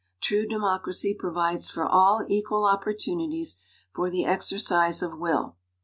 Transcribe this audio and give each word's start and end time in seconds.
True 0.19 0.47
democracy 0.47 1.13
provides 1.13 1.69
for 1.69 1.85
all 1.85 2.25
equal 2.27 2.63
opportuni 2.63 3.29
ties 3.31 3.57
for 3.93 4.09
the 4.09 4.25
exercise 4.25 5.03
of 5.03 5.19
will. 5.19 5.57